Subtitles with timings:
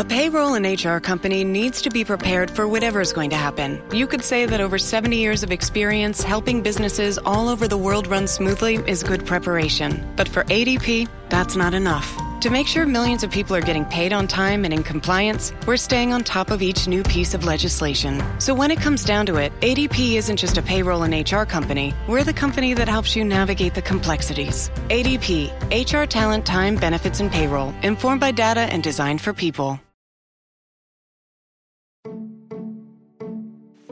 [0.00, 3.82] A payroll and HR company needs to be prepared for whatever is going to happen.
[3.92, 8.06] You could say that over 70 years of experience helping businesses all over the world
[8.06, 10.02] run smoothly is good preparation.
[10.16, 12.10] But for ADP, that's not enough.
[12.40, 15.76] To make sure millions of people are getting paid on time and in compliance, we're
[15.76, 18.22] staying on top of each new piece of legislation.
[18.40, 21.92] So when it comes down to it, ADP isn't just a payroll and HR company.
[22.08, 24.70] We're the company that helps you navigate the complexities.
[24.88, 29.78] ADP, HR talent, time, benefits, and payroll, informed by data and designed for people.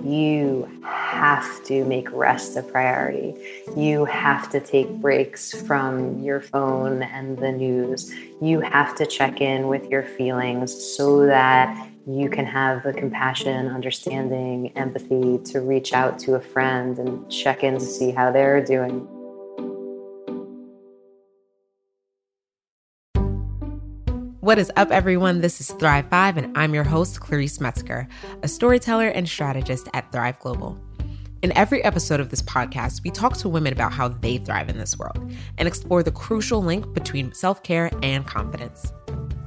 [0.09, 3.35] You have to make rest a priority.
[3.77, 8.13] You have to take breaks from your phone and the news.
[8.41, 13.69] You have to check in with your feelings so that you can have the compassion,
[13.69, 18.65] understanding, empathy to reach out to a friend and check in to see how they're
[18.65, 19.07] doing.
[24.49, 25.43] What is up, everyone?
[25.43, 28.09] This is Thrive 5, and I'm your host, Clarice Metzger,
[28.43, 30.81] a storyteller and strategist at Thrive Global.
[31.43, 34.79] In every episode of this podcast, we talk to women about how they thrive in
[34.79, 38.91] this world and explore the crucial link between self care and confidence.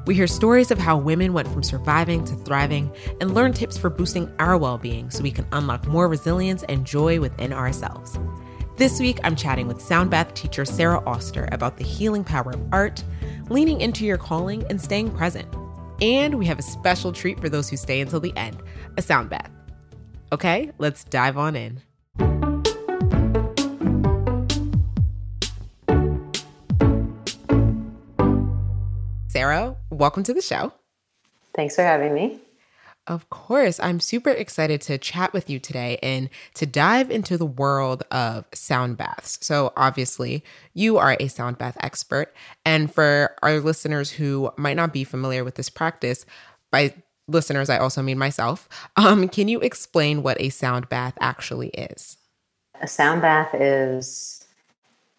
[0.06, 3.90] We hear stories of how women went from surviving to thriving and learn tips for
[3.90, 8.20] boosting our well being so we can unlock more resilience and joy within ourselves.
[8.78, 12.62] This week, I'm chatting with sound bath teacher Sarah Auster about the healing power of
[12.72, 13.04] art
[13.52, 15.48] leaning into your calling, and staying present.
[16.02, 18.62] And we have a special treat for those who stay until the end
[18.98, 19.52] a sound bath.
[20.32, 21.82] Okay, let's dive on in.
[29.28, 30.74] Sarah, welcome to the show.
[31.56, 32.40] Thanks for having me.
[33.12, 33.78] Of course.
[33.82, 38.46] I'm super excited to chat with you today and to dive into the world of
[38.54, 39.38] sound baths.
[39.42, 42.34] So, obviously, you are a sound bath expert.
[42.66, 46.26] And for our listeners who might not be familiar with this practice,
[46.72, 46.94] by
[47.28, 52.16] listeners, I also mean myself, um, can you explain what a sound bath actually is?
[52.80, 54.46] A sound bath is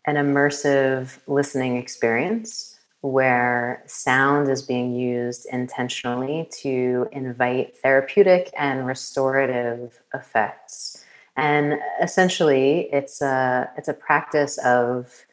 [0.06, 2.71] an immersive listening experience
[3.02, 11.04] where sound is being used intentionally to invite therapeutic and restorative effects.
[11.36, 15.26] And essentially, it's a, it's a practice of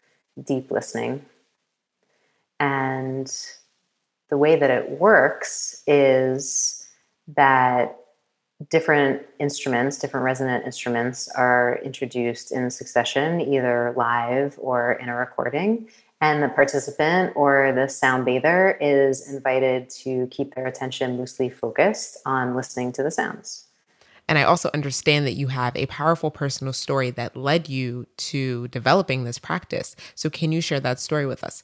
[0.44, 1.24] deep listening.
[2.60, 3.32] And
[4.30, 6.88] the way that it works is
[7.28, 7.98] that
[8.70, 15.88] different instruments, different resonant instruments, are introduced in succession, either live or in a recording
[16.22, 22.18] and the participant or the sound bather is invited to keep their attention loosely focused
[22.26, 23.66] on listening to the sounds.
[24.28, 28.68] And I also understand that you have a powerful personal story that led you to
[28.68, 29.96] developing this practice.
[30.14, 31.64] So, can you share that story with us?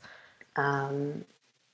[0.55, 1.25] Um,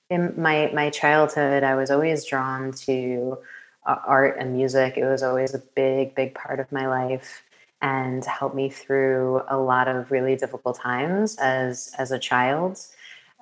[0.09, 3.38] in my my childhood, I was always drawn to
[3.86, 4.98] uh, art and music.
[4.98, 7.44] It was always a big, big part of my life
[7.81, 12.80] and helped me through a lot of really difficult times as as a child.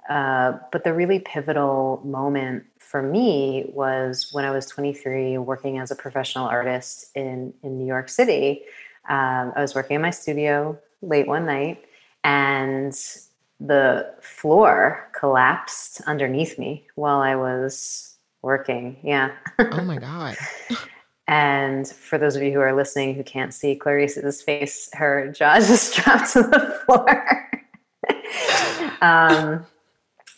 [0.10, 5.92] Uh, but the really pivotal moment for me was when I was 23, working as
[5.92, 8.64] a professional artist in in New York City.
[9.08, 11.84] Um, I was working in my studio late one night,
[12.24, 12.94] and
[13.60, 18.98] the floor collapsed underneath me while I was working.
[19.04, 19.32] Yeah.
[19.60, 20.38] oh my god.
[21.30, 25.56] And for those of you who are listening who can't see Clarice's face, her jaw
[25.60, 27.50] just dropped to the floor.
[29.02, 29.64] um,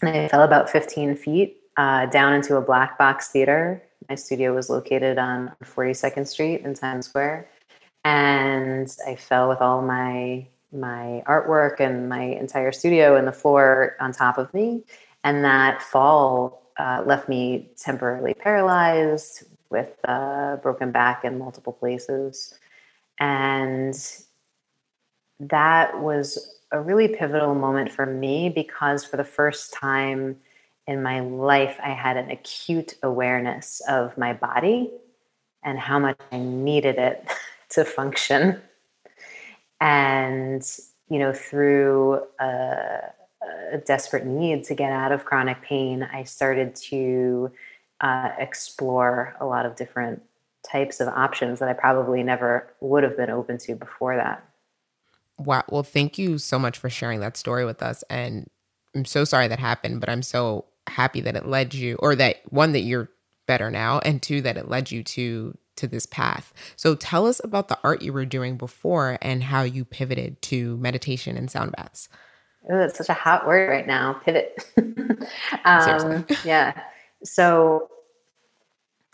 [0.03, 3.81] I fell about 15 feet uh, down into a black box theater.
[4.09, 7.50] My studio was located on 42nd Street in Times Square.
[8.03, 13.96] And I fell with all my my artwork and my entire studio and the floor
[14.00, 14.84] on top of me.
[15.23, 22.54] And that fall uh, left me temporarily paralyzed, with a broken back in multiple places.
[23.20, 23.96] And
[25.40, 30.38] that was a really pivotal moment for me because for the first time
[30.88, 34.91] in my life, I had an acute awareness of my body
[35.64, 37.26] and how much I needed it
[37.70, 38.62] to function.
[39.79, 40.64] And,
[41.09, 43.00] you know, through a,
[43.73, 47.52] a desperate need to get out of chronic pain, I started to
[48.02, 50.22] uh, explore a lot of different
[50.70, 54.44] types of options that I probably never would have been open to before that.
[55.38, 55.64] Wow.
[55.70, 58.03] Well, thank you so much for sharing that story with us.
[58.09, 58.50] And
[58.96, 62.42] I'm so sorry that happened, but I'm so happy that it led you, or that
[62.50, 63.09] one, that you're
[63.48, 66.54] better now, and two, that it led you to to this path.
[66.76, 70.78] So tell us about the art you were doing before and how you pivoted to
[70.78, 72.09] meditation and sound baths.
[72.70, 74.14] Oh, that's such a hot word right now.
[74.14, 74.64] Pivot.
[75.66, 76.84] um, yeah.
[77.23, 77.90] So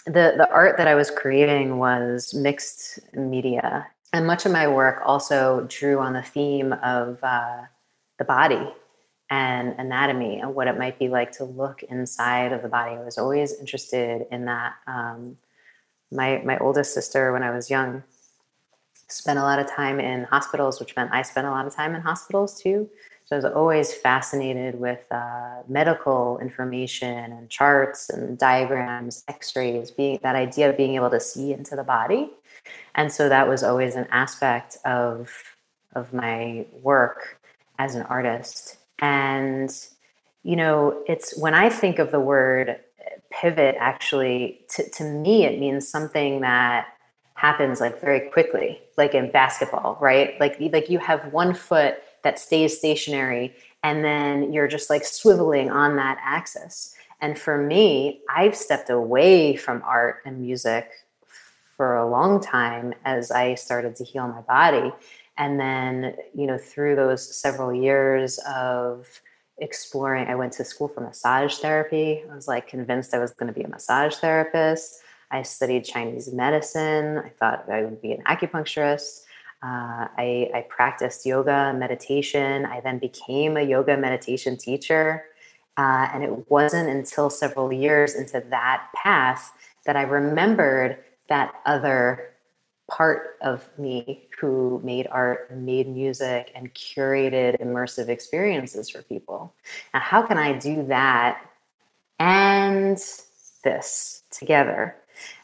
[0.06, 5.02] the the art that I was creating was mixed media, and much of my work
[5.06, 7.64] also drew on the theme of uh,
[8.18, 8.74] the body
[9.30, 12.96] and anatomy and what it might be like to look inside of the body.
[12.96, 14.76] I was always interested in that.
[14.88, 15.38] Um,
[16.12, 18.04] my my oldest sister, when I was young,
[19.10, 21.96] spent a lot of time in hospitals, which meant I spent a lot of time
[21.96, 22.90] in hospitals too.
[23.28, 30.18] So I was always fascinated with uh, medical information and charts and diagrams, X-rays, being
[30.24, 32.32] that idea of being able to see into the body,
[32.96, 35.30] and so that was always an aspect of
[35.94, 37.38] of my work
[37.80, 38.78] as an artist.
[39.00, 39.70] And
[40.44, 42.80] you know, it's when I think of the word
[43.30, 46.88] pivot, actually, to, to me, it means something that
[47.34, 50.40] happens like very quickly, like in basketball, right?
[50.40, 55.72] Like like you have one foot that stays stationary and then you're just like swiveling
[55.72, 56.94] on that axis.
[57.22, 60.90] And for me, I've stepped away from art and music
[61.76, 64.92] for a long time as I started to heal my body.
[65.38, 69.08] And then, you know, through those several years of
[69.60, 72.24] exploring, I went to school for massage therapy.
[72.30, 75.02] I was like convinced I was going to be a massage therapist.
[75.30, 77.20] I studied Chinese medicine.
[77.20, 79.22] I thought I would be an acupuncturist.
[79.64, 82.66] Uh, I, I, practiced yoga, meditation.
[82.66, 85.26] I then became a yoga meditation teacher.
[85.78, 89.52] Uh, and it wasn't until several years into that path
[89.86, 92.30] that I remembered that other
[92.90, 99.54] part of me who made art and made music and curated immersive experiences for people.
[99.94, 101.42] Now, how can I do that
[102.20, 102.98] and
[103.64, 104.96] this together?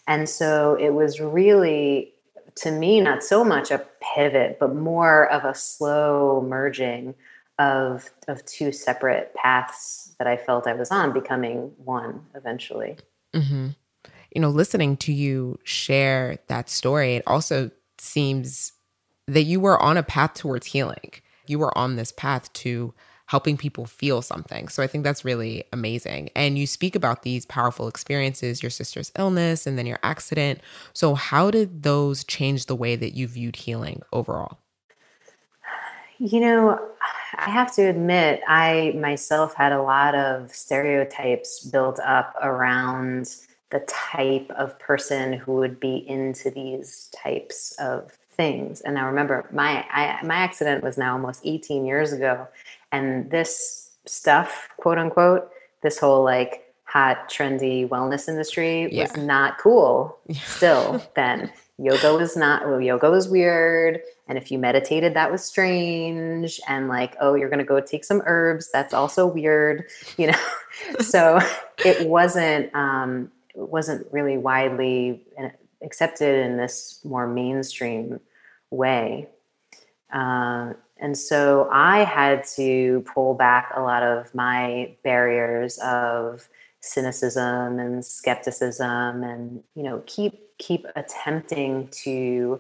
[0.08, 2.13] And so it was really,
[2.56, 3.86] to me, not so much a
[4.16, 7.16] pivot, but more of a slow merging
[7.60, 12.98] of of two separate paths that I felt I was on, becoming one eventually.
[13.34, 13.70] Mm-hmm.
[14.36, 17.70] You know, listening to you share that story, it also
[18.00, 18.74] seems
[19.28, 21.12] that you were on a path towards healing.
[21.46, 22.94] You were on this path to
[23.34, 24.68] helping people feel something.
[24.68, 26.30] So I think that's really amazing.
[26.36, 30.60] And you speak about these powerful experiences, your sister's illness and then your accident.
[30.94, 34.60] So how did those change the way that you viewed healing overall?
[36.20, 36.80] You know,
[37.40, 43.36] I have to admit, I myself had a lot of stereotypes built up around
[43.72, 48.82] the type of person who would be into these types of things.
[48.82, 52.48] And I remember, my I, my accident was now almost 18 years ago,
[52.94, 55.50] and this stuff, quote unquote,
[55.82, 59.02] this whole like hot, trendy wellness industry yeah.
[59.02, 61.52] was not cool still then.
[61.80, 64.00] Yoga was not, well, yoga was weird.
[64.28, 66.62] And if you meditated, that was strange.
[66.68, 68.70] And like, oh, you're going to go take some herbs.
[68.72, 69.86] That's also weird,
[70.18, 70.40] you know?
[71.00, 71.40] so
[71.80, 75.50] it wasn't, um, it wasn't really widely uh,
[75.82, 78.20] accepted in this more mainstream
[78.70, 79.30] way.
[80.12, 86.48] Uh, and so I had to pull back a lot of my barriers of
[86.80, 92.60] cynicism and skepticism and you know keep keep attempting to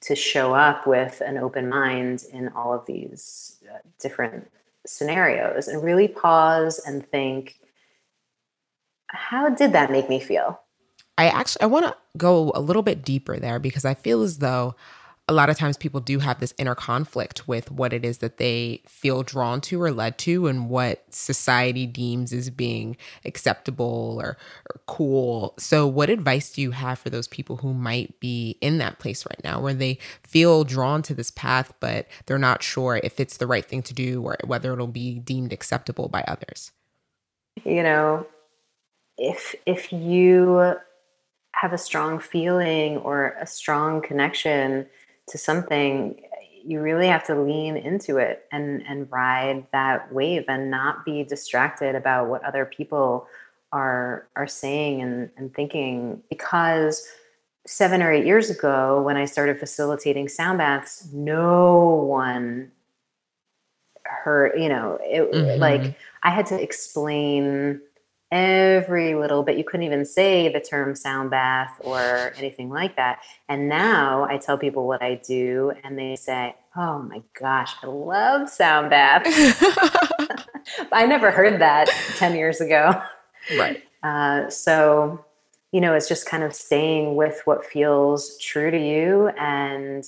[0.00, 4.50] to show up with an open mind in all of these uh, different
[4.84, 7.60] scenarios and really pause and think
[9.06, 10.60] how did that make me feel?
[11.16, 14.38] I actually i want to go a little bit deeper there because i feel as
[14.38, 14.74] though
[15.26, 18.36] a lot of times people do have this inner conflict with what it is that
[18.36, 24.36] they feel drawn to or led to and what society deems as being acceptable or,
[24.68, 25.54] or, cool.
[25.58, 29.24] So, what advice do you have for those people who might be in that place
[29.24, 33.38] right now where they feel drawn to this path, but they're not sure if it's
[33.38, 36.70] the right thing to do or whether it'll be deemed acceptable by others?
[37.64, 38.26] You know,
[39.16, 40.74] if if you
[41.54, 44.86] have a strong feeling or a strong connection
[45.28, 46.20] to something
[46.64, 51.22] you really have to lean into it and and ride that wave and not be
[51.22, 53.26] distracted about what other people
[53.72, 57.06] are are saying and, and thinking because
[57.66, 62.70] seven or eight years ago when i started facilitating sound baths no one
[64.04, 65.60] heard you know it mm-hmm.
[65.60, 67.80] like i had to explain
[68.34, 69.56] every little bit.
[69.56, 73.20] You couldn't even say the term sound bath or anything like that.
[73.48, 77.86] And now I tell people what I do, and they say, Oh my gosh, I
[77.86, 79.30] love sound baths.
[80.92, 83.00] I never heard that 10 years ago.
[83.56, 83.84] Right.
[84.02, 85.24] Uh, so,
[85.70, 90.04] you know, it's just kind of staying with what feels true to you and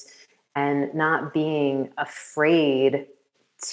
[0.56, 3.06] and not being afraid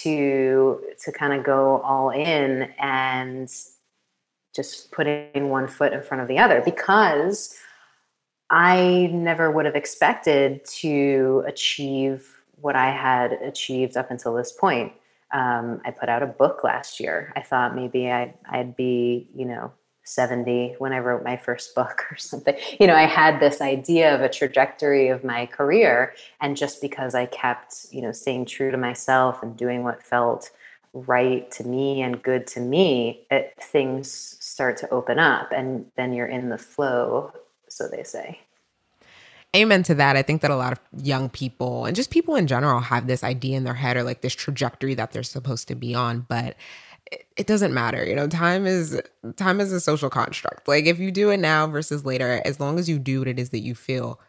[0.01, 3.49] to to kind of go all in and
[4.53, 7.57] just putting one foot in front of the other because
[8.49, 14.93] I never would have expected to achieve what I had achieved up until this point.
[15.31, 17.33] Um, I put out a book last year.
[17.35, 19.71] I thought maybe I, I'd be, you know,
[20.03, 22.55] 70 when I wrote my first book or something.
[22.79, 26.13] You know, I had this idea of a trajectory of my career.
[26.41, 30.51] And just because I kept, you know, staying true to myself and doing what felt
[30.93, 36.13] right to me and good to me, it, things start to open up and then
[36.13, 37.33] you're in the flow,
[37.67, 38.39] so they say.
[39.55, 40.15] Amen to that.
[40.15, 43.23] I think that a lot of young people and just people in general have this
[43.23, 46.55] idea in their head or like this trajectory that they're supposed to be on, but
[47.35, 48.03] it, doesn't matter.
[48.05, 48.99] You know, time is
[49.35, 50.67] time is a social construct.
[50.67, 53.37] Like if you do it now versus later, as long as you do what it
[53.37, 54.19] is that you feel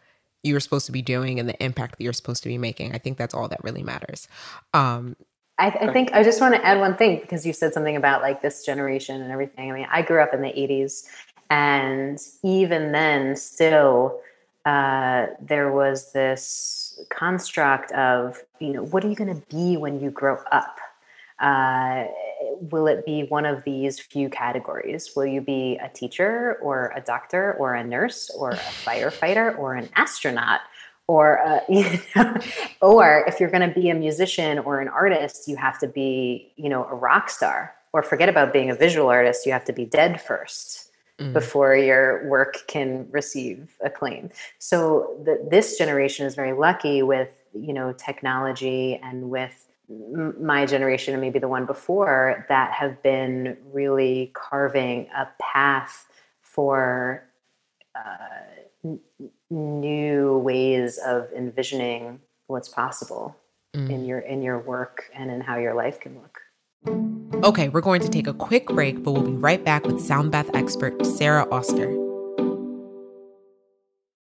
[0.43, 2.99] you're supposed to be doing and the impact that you're supposed to be making, I
[2.99, 4.29] think that's all that really matters.
[4.75, 5.17] Um,
[5.59, 8.23] I, I, think I just want to add one thing because you said something about
[8.23, 9.71] like this generation and everything.
[9.71, 11.05] I mean, I grew up in the 80s,
[11.49, 14.21] and even then, still,
[14.65, 20.01] uh, there was this construct of, you know, what are you going to be when
[20.01, 20.79] you grow up?
[21.39, 22.07] Uh,
[22.61, 25.11] will it be one of these few categories?
[25.15, 29.75] Will you be a teacher or a doctor or a nurse or a firefighter or
[29.75, 30.61] an astronaut?
[31.07, 32.37] Or, uh, you know,
[32.81, 36.53] or if you're going to be a musician or an artist, you have to be,
[36.57, 37.75] you know, a rock star.
[37.93, 41.33] Or forget about being a visual artist; you have to be dead first mm.
[41.33, 44.31] before your work can receive acclaim.
[44.59, 51.13] So the, this generation is very lucky with, you know, technology and with my generation
[51.13, 56.07] and maybe the one before that have been really carving a path
[56.41, 57.29] for
[57.95, 58.95] uh,
[59.55, 63.37] new ways of envisioning what's possible
[63.75, 63.89] mm.
[63.91, 66.39] in your in your work and in how your life can look.
[67.45, 70.31] Okay, we're going to take a quick break, but we'll be right back with sound
[70.31, 71.91] bath expert Sarah Auster.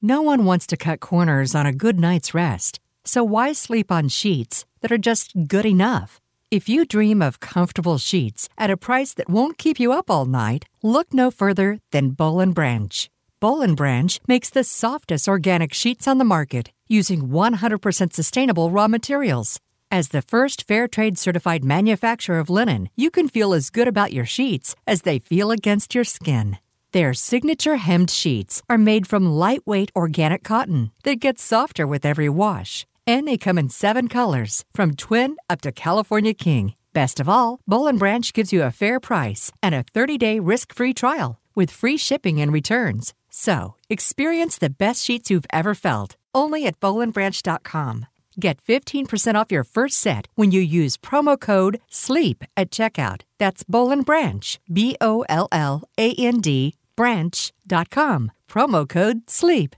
[0.01, 2.79] No one wants to cut corners on a good night's rest.
[3.05, 6.21] So why sleep on sheets that are just good enough?
[6.51, 10.25] If you dream of comfortable sheets at a price that won't keep you up all
[10.25, 13.11] night, look no further than Boll and Branch.
[13.41, 18.89] Boll and Branch makes the softest organic sheets on the market using 100% sustainable raw
[18.89, 19.61] materials.
[19.91, 24.13] As the first fair trade certified manufacturer of linen, you can feel as good about
[24.13, 26.59] your sheets as they feel against your skin.
[26.93, 32.29] Their signature hemmed sheets are made from lightweight organic cotton that gets softer with every
[32.29, 36.75] wash and they come in seven colors, from twin up to California King.
[36.93, 40.93] Best of all, Boll & Branch gives you a fair price and a 30-day risk-free
[40.93, 43.15] trial with free shipping and returns.
[43.31, 48.07] So, experience the best sheets you've ever felt, only at bollandbranch.com.
[48.41, 53.23] Get 15% off your first set when you use promo code SLEEP at checkout.
[53.39, 58.33] That's Boll & Branch, B O L L A N D, branch.com.
[58.49, 59.75] Promo code SLEEP.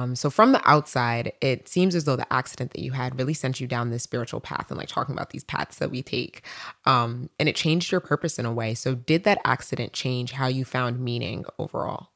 [0.00, 3.34] Um, so from the outside, it seems as though the accident that you had really
[3.34, 6.42] sent you down this spiritual path and like talking about these paths that we take.
[6.86, 8.74] Um, and it changed your purpose in a way.
[8.74, 12.08] So did that accident change how you found meaning overall?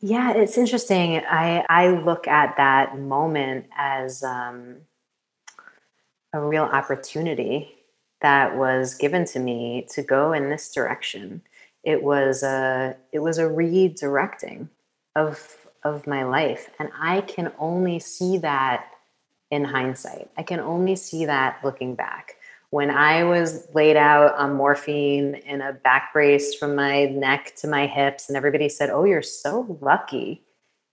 [0.00, 1.16] Yeah, it's interesting.
[1.18, 4.76] I, I look at that moment as um,
[6.32, 7.72] a real opportunity
[8.20, 11.42] that was given to me to go in this direction.
[11.82, 14.68] It was a it was a redirecting
[15.14, 16.70] of of my life.
[16.78, 18.88] And I can only see that
[19.50, 20.30] in hindsight.
[20.36, 22.34] I can only see that looking back.
[22.70, 27.68] When I was laid out on morphine in a back brace from my neck to
[27.68, 30.42] my hips, and everybody said, Oh, you're so lucky.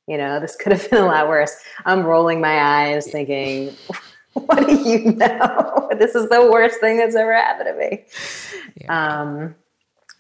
[0.08, 1.56] You know, this could have been a lot worse.
[1.86, 3.76] I'm rolling my eyes thinking,
[4.34, 5.90] What do you know?
[6.00, 8.06] this is the worst thing that's ever happened to me.
[8.82, 9.22] Yeah.
[9.22, 9.56] Um,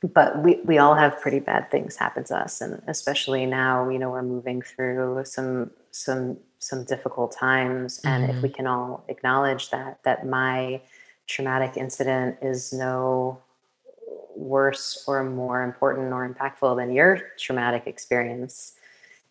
[0.03, 3.97] but we, we all have pretty bad things happen to us and especially now you
[3.97, 8.37] know we're moving through some some some difficult times and mm-hmm.
[8.37, 10.81] if we can all acknowledge that that my
[11.27, 13.39] traumatic incident is no
[14.35, 18.73] worse or more important or impactful than your traumatic experience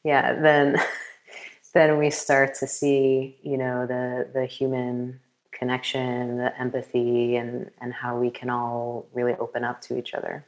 [0.04, 0.80] yeah then
[1.74, 7.92] then we start to see you know the the human connection the empathy and and
[7.92, 10.46] how we can all really open up to each other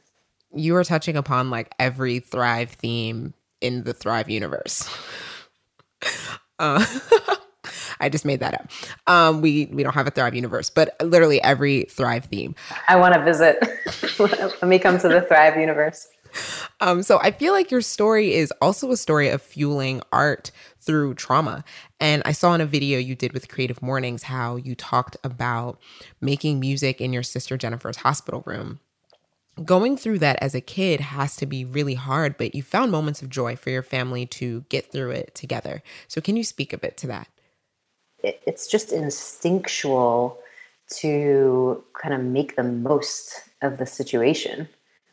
[0.55, 4.89] you were touching upon like every Thrive theme in the Thrive universe.
[6.59, 6.85] uh,
[7.99, 8.69] I just made that up.
[9.07, 12.55] Um, we we don't have a Thrive universe, but literally every Thrive theme.
[12.87, 13.57] I want to visit.
[14.19, 16.07] Let me come to the Thrive universe.
[16.81, 21.15] Um, so I feel like your story is also a story of fueling art through
[21.15, 21.63] trauma.
[21.99, 25.79] And I saw in a video you did with Creative Mornings how you talked about
[26.19, 28.79] making music in your sister Jennifer's hospital room.
[29.63, 33.21] Going through that as a kid has to be really hard, but you found moments
[33.21, 35.81] of joy for your family to get through it together.
[36.09, 37.29] So, can you speak a bit to that?
[38.21, 40.37] It's just instinctual
[40.97, 44.67] to kind of make the most of the situation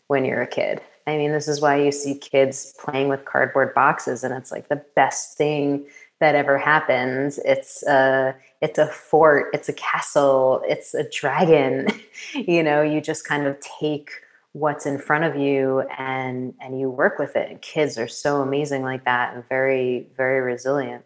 [0.09, 0.81] when you're a kid.
[1.07, 4.69] I mean, this is why you see kids playing with cardboard boxes, and it's like
[4.69, 5.87] the best thing
[6.19, 7.39] that ever happens.
[7.45, 11.89] It's a it's a fort, it's a castle, it's a dragon.
[12.35, 14.11] you know, you just kind of take
[14.53, 17.51] what's in front of you and and you work with it.
[17.51, 21.05] And kids are so amazing like that and very very resilient.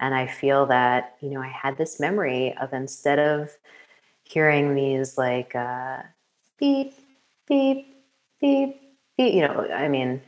[0.00, 3.50] And I feel that you know I had this memory of instead of
[4.24, 6.02] hearing these like uh,
[6.58, 6.94] beep
[7.46, 7.94] beep
[8.40, 8.80] beep
[9.16, 9.34] beep.
[9.34, 10.20] You know, I mean,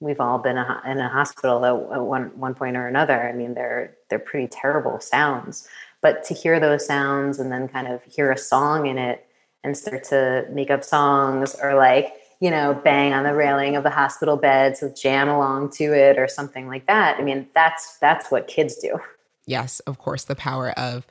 [0.00, 3.28] we've all been in a hospital at one one point or another.
[3.28, 5.68] I mean, they're they're pretty terrible sounds.
[6.02, 9.25] But to hear those sounds and then kind of hear a song in it
[9.66, 13.82] and start to make up songs or like you know bang on the railing of
[13.82, 17.18] the hospital bed to jam along to it or something like that.
[17.18, 18.98] I mean, that's that's what kids do.
[19.46, 21.06] Yes, of course, the power of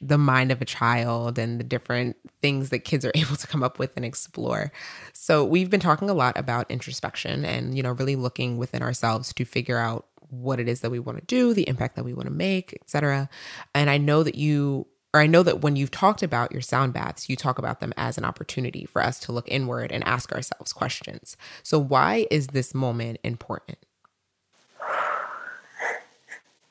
[0.00, 3.62] the mind of a child and the different things that kids are able to come
[3.62, 4.72] up with and explore.
[5.12, 9.32] So we've been talking a lot about introspection and you know really looking within ourselves
[9.34, 12.12] to figure out what it is that we want to do, the impact that we
[12.12, 13.28] want to make, etc.
[13.74, 16.92] And I know that you or I know that when you've talked about your sound
[16.92, 20.32] baths, you talk about them as an opportunity for us to look inward and ask
[20.32, 21.36] ourselves questions.
[21.62, 23.78] So why is this moment important?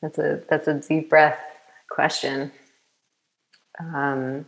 [0.02, 1.40] That's a that's a deep breath
[1.90, 2.52] question
[3.80, 4.46] um,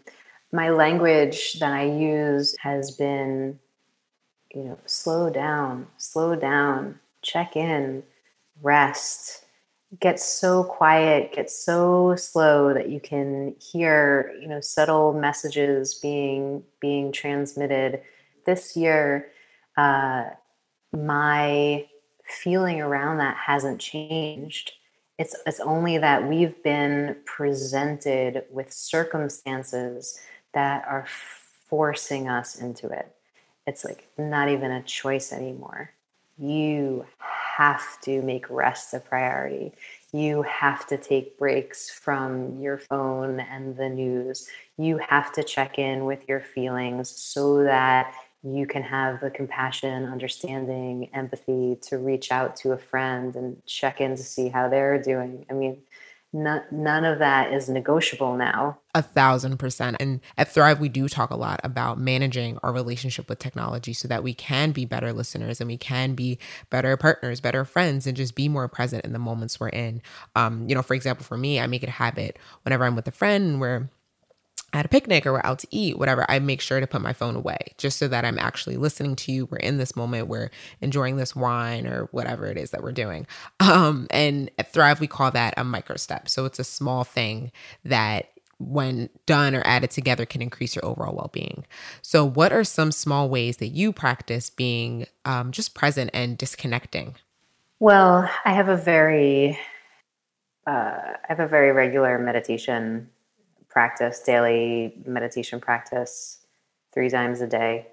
[0.51, 3.59] my language that I use has been,
[4.53, 8.03] you know, slow down, slow down, check in,
[8.61, 9.44] rest,
[9.99, 16.63] get so quiet, get so slow that you can hear, you know, subtle messages being
[16.79, 18.01] being transmitted.
[18.45, 19.31] This year,
[19.77, 20.25] uh,
[20.93, 21.87] my
[22.25, 24.74] feeling around that hasn't changed
[25.17, 30.20] it's it's only that we've been presented with circumstances
[30.53, 31.05] that are
[31.70, 33.15] forcing us into it.
[33.65, 35.91] It's like not even a choice anymore.
[36.37, 37.05] You
[37.57, 39.72] have to make rest a priority.
[40.11, 44.48] You have to take breaks from your phone and the news.
[44.77, 48.13] You have to check in with your feelings so that
[48.44, 54.01] you can have the compassion, understanding, empathy to reach out to a friend and check
[54.01, 55.46] in to see how they're doing.
[55.50, 55.77] I mean,
[56.35, 58.77] none, none of that is negotiable now.
[58.93, 59.98] A thousand percent.
[60.00, 64.07] And at Thrive, we do talk a lot about managing our relationship with technology so
[64.07, 66.37] that we can be better listeners and we can be
[66.69, 70.01] better partners, better friends, and just be more present in the moments we're in.
[70.35, 73.07] Um, you know, for example, for me, I make it a habit whenever I'm with
[73.07, 73.89] a friend and we're
[74.75, 77.14] at a picnic or we're out to eat, whatever, I make sure to put my
[77.14, 79.46] phone away just so that I'm actually listening to you.
[79.46, 83.25] We're in this moment, we're enjoying this wine or whatever it is that we're doing.
[83.61, 86.27] Um, and at Thrive, we call that a micro step.
[86.27, 87.51] So it's a small thing
[87.85, 91.66] that when done or added together can increase your overall well-being
[92.01, 97.16] so what are some small ways that you practice being um, just present and disconnecting
[97.81, 99.59] well i have a very
[100.68, 103.09] uh, i have a very regular meditation
[103.75, 106.40] practice, daily meditation practice,
[106.94, 107.88] three times a day.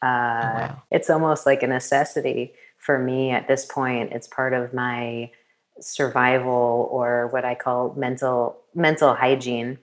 [0.00, 0.82] Uh, oh, wow.
[0.92, 4.12] It's almost like a necessity for me at this point.
[4.12, 5.32] It's part of my
[5.80, 9.78] survival or what I call mental mental hygiene.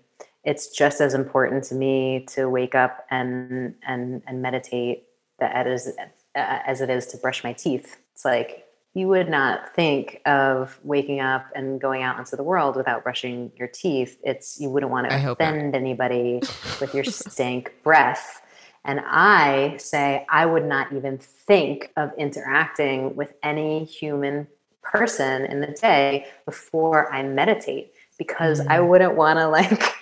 [0.45, 5.07] It's just as important to me to wake up and and and meditate
[5.41, 5.91] as
[6.35, 7.97] as it is to brush my teeth.
[8.13, 8.63] It's like
[8.97, 13.51] you would not think of waking up and going out into the world without brushing
[13.55, 14.17] your teeth.
[14.23, 16.41] It's you wouldn't want to offend anybody
[16.81, 18.41] with your stank breath.
[18.85, 24.47] And I say I would not even think of interacting with any human
[24.81, 28.67] person in the day before I meditate because mm.
[28.67, 29.93] I wouldn't want to like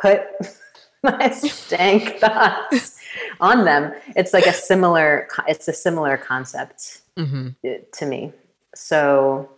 [0.00, 0.22] put
[1.02, 3.00] my stank thoughts
[3.40, 3.94] on them.
[4.14, 7.48] It's like a similar it's a similar concept mm-hmm.
[7.92, 8.32] to me.
[8.74, 9.50] So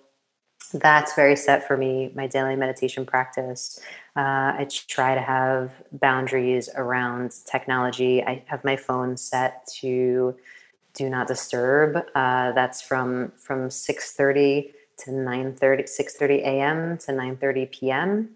[0.72, 3.80] that's very set for me, my daily meditation practice.
[4.16, 8.22] Uh, I try to have boundaries around technology.
[8.22, 10.36] I have my phone set to
[10.94, 11.96] do not disturb.
[12.14, 16.98] Uh, that's from from 6.30 to 9.30, 6.30 a.m.
[16.98, 18.30] to 9.30 p.m.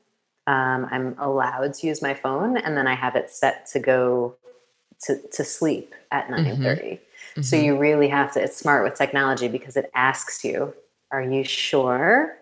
[0.46, 4.37] Um, I'm allowed to use my phone and then I have it set to go
[5.02, 6.56] to, to sleep at 9.30.
[6.56, 6.94] Mm-hmm.
[7.32, 7.42] Mm-hmm.
[7.42, 10.74] So you really have to, it's smart with technology because it asks you,
[11.10, 12.36] are you sure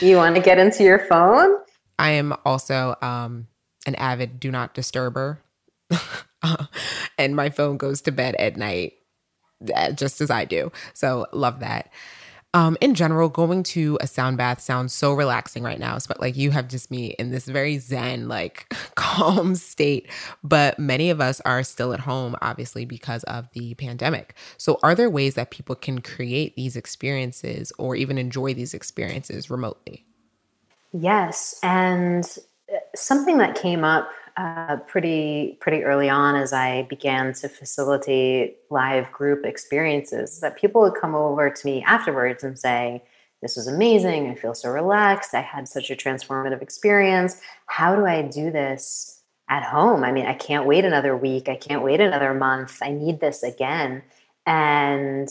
[0.00, 1.58] you want to get into your phone?
[1.98, 3.48] I am also um,
[3.86, 5.40] an avid do not disturber.
[7.18, 8.94] and my phone goes to bed at night
[9.74, 10.72] uh, just as I do.
[10.94, 11.90] So love that.
[12.54, 15.96] Um, in general, going to a sound bath sounds so relaxing right now.
[16.06, 20.08] But like you have just me in this very zen, like calm state.
[20.44, 24.34] But many of us are still at home, obviously, because of the pandemic.
[24.58, 29.48] So, are there ways that people can create these experiences or even enjoy these experiences
[29.48, 30.04] remotely?
[30.92, 31.58] Yes.
[31.62, 32.24] And
[32.72, 38.58] uh, something that came up uh, pretty pretty early on as I began to facilitate
[38.70, 43.02] live group experiences that people would come over to me afterwards and say,
[43.40, 44.28] "This was amazing.
[44.30, 45.34] I feel so relaxed.
[45.34, 47.40] I had such a transformative experience.
[47.66, 50.04] How do I do this at home?
[50.04, 51.48] I mean, I can't wait another week.
[51.48, 52.78] I can't wait another month.
[52.82, 54.02] I need this again."
[54.46, 55.28] And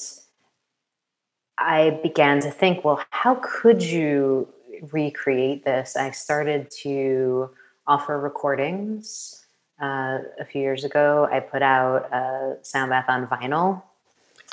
[1.57, 4.47] I began to think, well, how could you
[4.91, 5.95] recreate this?
[5.95, 7.51] I started to
[7.91, 9.45] offer recordings.
[9.81, 13.81] Uh, a few years ago, I put out a sound bath on vinyl.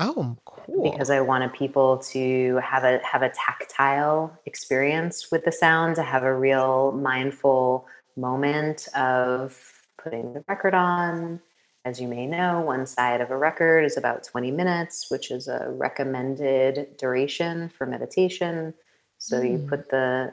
[0.01, 0.91] Oh, cool!
[0.91, 6.03] Because I wanted people to have a have a tactile experience with the sound, to
[6.03, 9.57] have a real mindful moment of
[10.03, 11.41] putting the record on.
[11.85, 15.47] As you may know, one side of a record is about 20 minutes, which is
[15.47, 18.75] a recommended duration for meditation.
[19.19, 19.51] So mm.
[19.53, 19.69] you hmm.
[19.69, 20.33] put the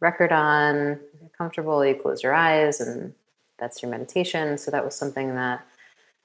[0.00, 1.00] record on,
[1.38, 3.14] comfortable, you close your eyes, and
[3.58, 4.58] that's your meditation.
[4.58, 5.64] So that was something that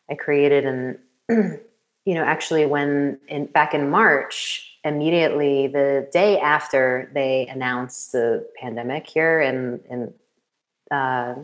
[0.10, 0.66] I created.
[0.66, 0.98] And,
[2.06, 8.46] you know, actually, when in back in March, immediately the day after they announced the
[8.60, 10.14] pandemic here, and, and
[10.92, 11.36] uh,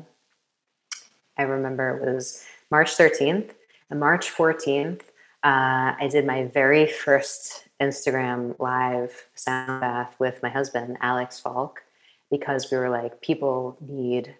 [1.37, 3.51] I remember it was March 13th
[3.89, 5.01] and March 14th.
[5.41, 11.81] Uh, I did my very first Instagram live sound bath with my husband, Alex Falk
[12.31, 14.35] because we were like, people need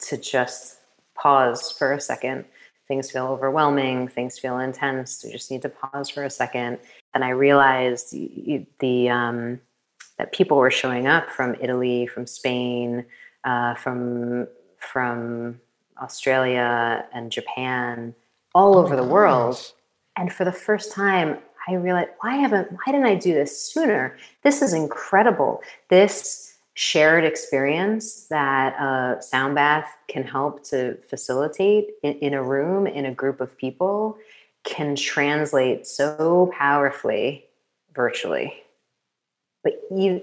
[0.00, 0.78] to just
[1.14, 2.44] pause for a second.
[2.86, 5.22] Things feel overwhelming, things feel intense.
[5.24, 6.78] We just need to pause for a second.
[7.14, 9.60] And I realized the um,
[10.18, 13.04] that people were showing up from Italy, from Spain,
[13.44, 15.60] uh, from from
[16.00, 18.14] Australia and Japan,
[18.54, 19.72] all oh over the world.
[20.16, 21.38] And for the first time,
[21.68, 24.16] I realized why haven't why didn't I do this sooner?
[24.42, 25.62] This is incredible.
[25.88, 32.86] This shared experience that a sound bath can help to facilitate in, in a room
[32.86, 34.16] in a group of people
[34.64, 37.44] can translate so powerfully
[37.94, 38.62] virtually
[39.64, 40.22] but even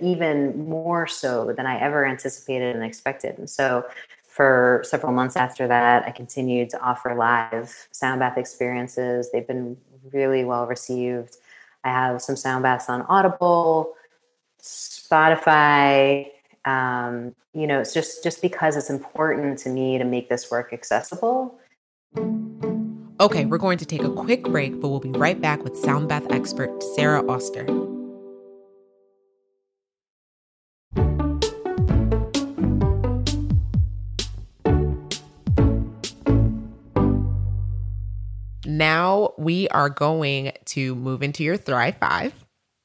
[0.00, 3.38] even more so than I ever anticipated and expected.
[3.38, 3.84] And so
[4.22, 9.30] for several months after that, I continued to offer live sound bath experiences.
[9.30, 9.76] They've been
[10.12, 11.36] really well received.
[11.84, 13.94] I have some sound baths on Audible,
[14.60, 16.28] Spotify.
[16.64, 20.72] Um, you know, it's just just because it's important to me to make this work
[20.72, 21.58] accessible.
[23.20, 26.08] Okay, we're going to take a quick break, but we'll be right back with sound
[26.08, 27.66] bath expert Sarah Auster.
[38.82, 42.34] Now we are going to move into your Thrive Five.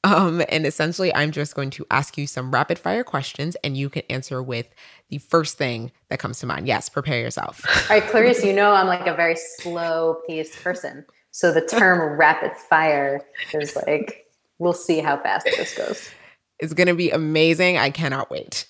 [0.03, 3.89] Um, and essentially, I'm just going to ask you some rapid fire questions, and you
[3.89, 4.67] can answer with
[5.10, 6.67] the first thing that comes to mind.
[6.67, 7.65] Yes, prepare yourself.
[7.89, 11.03] All right, Clarice, you know I'm like a very slow paced person.
[11.31, 14.27] So the term rapid fire is like,
[14.60, 16.12] we'll see how fast this goes.
[16.60, 17.77] It's going to be amazing.
[17.77, 18.67] I cannot wait.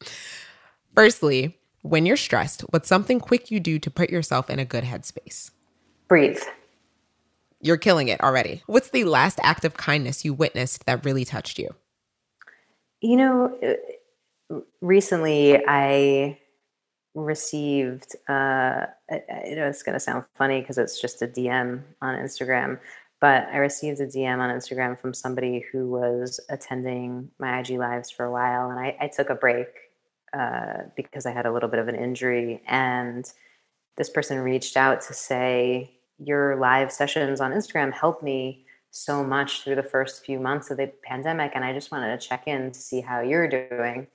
[0.94, 4.82] Firstly, when you're stressed, what's something quick you do to put yourself in a good
[4.82, 5.52] headspace?
[6.08, 6.42] Breathe.
[7.60, 8.62] You're killing it already.
[8.66, 11.74] What's the last act of kindness you witnessed that really touched you?
[13.00, 13.78] You know,
[14.50, 16.38] uh, recently I
[17.14, 19.22] received, uh, I
[19.54, 22.78] know it's going to sound funny because it's just a DM on Instagram,
[23.20, 28.10] but I received a DM on Instagram from somebody who was attending my IG lives
[28.10, 29.68] for a while, and I, I took a break
[30.32, 33.24] uh, because I had a little bit of an injury, and
[33.96, 39.62] this person reached out to say, your live sessions on Instagram helped me so much
[39.62, 41.52] through the first few months of the pandemic.
[41.54, 44.06] And I just wanted to check in to see how you're doing,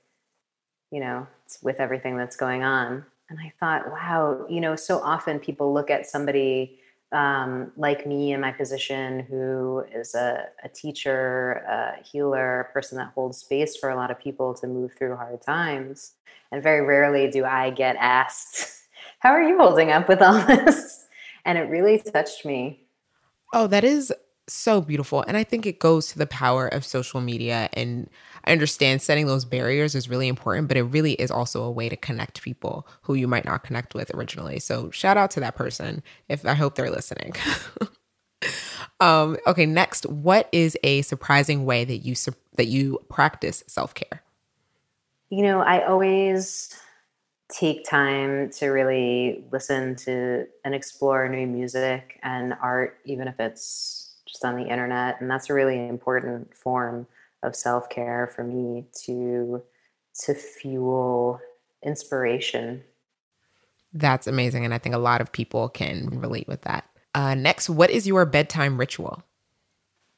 [0.90, 1.26] you know,
[1.62, 3.04] with everything that's going on.
[3.30, 6.78] And I thought, wow, you know, so often people look at somebody
[7.12, 12.98] um, like me in my position who is a, a teacher, a healer, a person
[12.98, 16.14] that holds space for a lot of people to move through hard times.
[16.50, 18.80] And very rarely do I get asked,
[19.20, 21.01] How are you holding up with all this?
[21.44, 22.86] And it really touched me.
[23.52, 24.12] Oh, that is
[24.48, 25.22] so beautiful.
[25.22, 27.68] And I think it goes to the power of social media.
[27.72, 28.08] And
[28.44, 31.88] I understand setting those barriers is really important, but it really is also a way
[31.88, 34.58] to connect people who you might not connect with originally.
[34.58, 37.34] So shout out to that person if I hope they're listening.
[39.00, 42.14] um, okay, next, what is a surprising way that you
[42.56, 44.22] that you practice self care?
[45.30, 46.76] You know, I always
[47.52, 54.14] take time to really listen to and explore new music and art, even if it's
[54.26, 55.20] just on the internet.
[55.20, 57.06] And that's a really important form
[57.42, 59.62] of self care for me to
[60.24, 61.40] to fuel
[61.82, 62.82] inspiration.
[63.92, 66.84] That's amazing, and I think a lot of people can relate with that.
[67.14, 69.22] Uh, next, what is your bedtime ritual?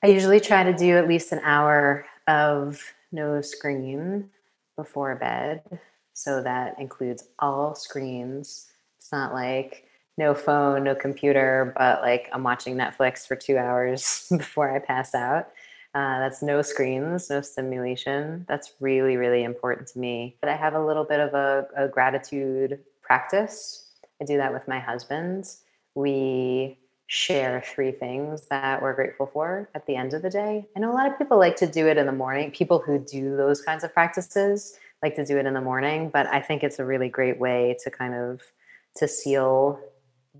[0.03, 4.31] I usually try to do at least an hour of no screen
[4.77, 5.62] before bed.
[6.14, 8.70] So that includes all screens.
[8.98, 9.85] It's not like
[10.16, 15.14] no phone, no computer, but like I'm watching Netflix for two hours before I pass
[15.14, 15.48] out.
[15.94, 18.44] Uh, that's no screens, no stimulation.
[18.48, 20.37] That's really, really important to me.
[20.40, 23.85] But I have a little bit of a, a gratitude practice.
[24.20, 25.46] I do that with my husband.
[25.94, 30.66] We share three things that we're grateful for at the end of the day.
[30.77, 32.50] I know a lot of people like to do it in the morning.
[32.50, 36.27] People who do those kinds of practices like to do it in the morning, but
[36.27, 38.40] I think it's a really great way to kind of
[38.97, 39.79] to seal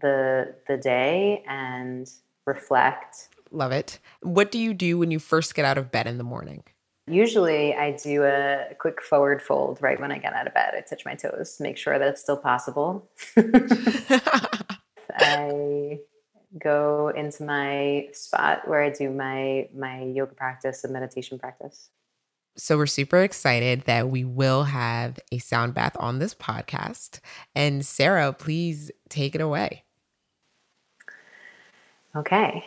[0.01, 2.11] the the day and
[2.47, 3.29] reflect.
[3.51, 3.99] Love it.
[4.23, 6.65] What do you do when you first get out of bed in the morning?
[7.07, 10.73] Usually I do a quick forward fold right when I get out of bed.
[10.75, 13.07] I touch my toes, make sure that it's still possible.
[15.17, 15.99] I
[16.59, 21.91] go into my spot where I do my my yoga practice and meditation practice.
[22.57, 27.21] So we're super excited that we will have a sound bath on this podcast.
[27.55, 29.85] And Sarah, please take it away.
[32.15, 32.65] Okay.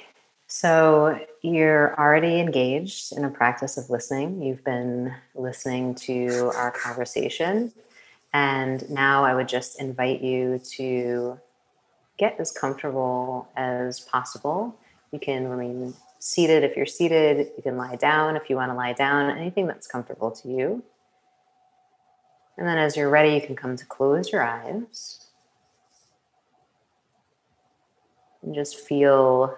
[0.47, 4.41] So you're already engaged in a practice of listening.
[4.41, 7.71] You've been listening to our conversation.
[8.33, 11.39] And now I would just invite you to
[12.17, 14.77] get as comfortable as possible.
[15.11, 17.51] You can remain seated if you're seated.
[17.55, 20.83] You can lie down if you want to lie down, anything that's comfortable to you.
[22.57, 25.27] And then as you're ready, you can come to close your eyes.
[28.41, 29.57] And just feel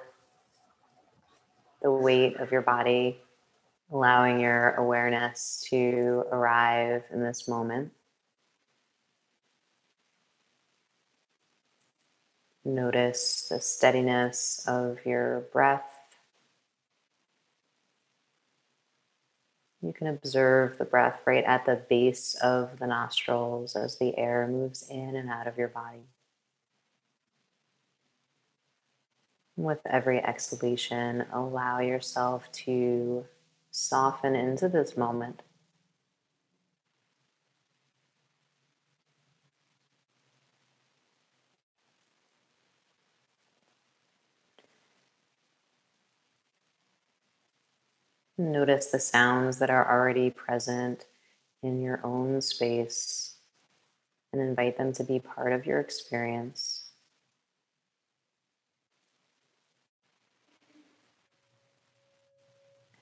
[1.81, 3.21] the weight of your body,
[3.91, 7.91] allowing your awareness to arrive in this moment.
[12.65, 15.98] Notice the steadiness of your breath.
[19.81, 24.45] You can observe the breath right at the base of the nostrils as the air
[24.47, 26.03] moves in and out of your body.
[29.55, 33.25] With every exhalation, allow yourself to
[33.71, 35.41] soften into this moment.
[48.39, 51.03] Notice the sounds that are already present
[51.61, 53.35] in your own space
[54.31, 56.85] and invite them to be part of your experience.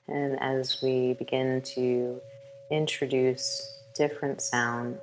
[0.08, 2.20] And as we begin to
[2.72, 4.98] introduce different sounds,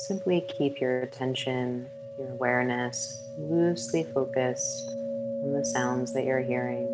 [0.00, 1.86] simply keep your attention,
[2.18, 4.90] your awareness loosely focused
[5.44, 6.91] on the sounds that you're hearing.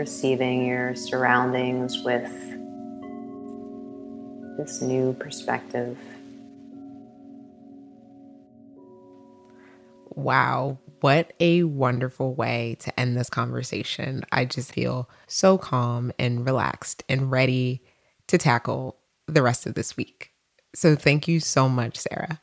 [0.00, 2.32] Receiving your surroundings with
[4.56, 5.98] this new perspective.
[10.08, 14.24] Wow, what a wonderful way to end this conversation.
[14.32, 17.82] I just feel so calm and relaxed and ready
[18.28, 20.32] to tackle the rest of this week.
[20.74, 22.40] So thank you so much, Sarah.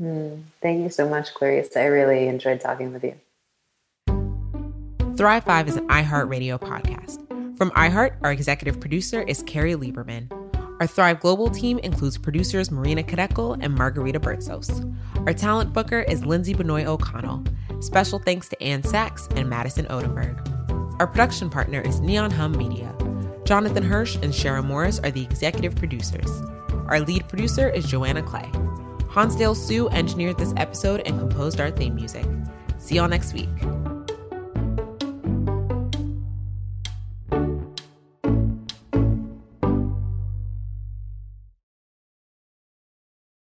[0.00, 1.76] Mm, thank you so much, Clarice.
[1.76, 3.16] I really enjoyed talking with you.
[5.16, 7.26] Thrive 5 is an iHeartRadio podcast.
[7.56, 10.30] From iHeart, our executive producer is Carrie Lieberman.
[10.78, 14.94] Our Thrive Global team includes producers Marina Kadekel and Margarita Bertzos.
[15.26, 17.44] Our talent booker is Lindsay Benoit O'Connell.
[17.80, 20.38] Special thanks to Ann Sachs and Madison Odenberg.
[21.00, 22.94] Our production partner is Neon Hum Media.
[23.46, 26.28] Jonathan Hirsch and Sharon Morris are the executive producers.
[26.88, 28.50] Our lead producer is Joanna Clay.
[29.08, 32.26] Hansdale Hsu engineered this episode and composed our theme music.
[32.76, 33.48] See y'all next week.